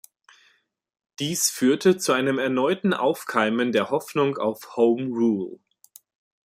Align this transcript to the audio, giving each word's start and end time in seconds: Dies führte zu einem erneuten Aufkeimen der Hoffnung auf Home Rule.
Dies 1.19 1.51
führte 1.51 1.99
zu 1.99 2.11
einem 2.13 2.39
erneuten 2.39 2.95
Aufkeimen 2.95 3.71
der 3.71 3.91
Hoffnung 3.91 4.39
auf 4.39 4.75
Home 4.75 5.05
Rule. 5.05 5.59